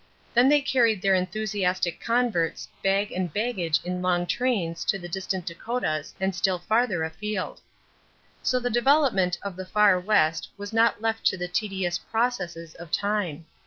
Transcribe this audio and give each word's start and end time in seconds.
Then 0.33 0.49
they 0.49 0.61
carried 0.61 1.03
their 1.03 1.13
enthusiastic 1.13 1.99
converts 1.99 2.67
bag 2.83 3.11
and 3.11 3.31
baggage 3.31 3.79
in 3.83 4.01
long 4.01 4.25
trains 4.25 4.83
to 4.85 4.97
the 4.97 5.07
distant 5.07 5.45
Dakotas 5.45 6.15
and 6.19 6.33
still 6.33 6.57
farther 6.57 7.03
afield. 7.03 7.61
So 8.41 8.59
the 8.59 8.71
development 8.71 9.37
of 9.43 9.55
the 9.55 9.63
Far 9.67 9.99
West 9.99 10.49
was 10.57 10.73
not 10.73 11.03
left 11.03 11.23
to 11.27 11.37
the 11.37 11.47
tedious 11.47 11.99
processes 11.99 12.73
of 12.73 12.89
time. 12.91 13.45